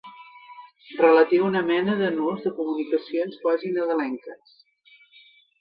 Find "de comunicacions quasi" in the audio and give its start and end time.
2.47-3.75